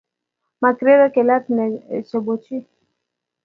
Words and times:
Makirorie 0.61 1.09
kelat 1.13 1.45
chebo 2.07 2.33
chi. 2.43 2.57